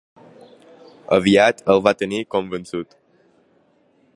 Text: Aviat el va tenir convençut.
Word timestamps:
Aviat 1.17 1.61
el 1.73 1.83
va 1.89 1.93
tenir 2.01 2.23
convençut. 2.37 2.97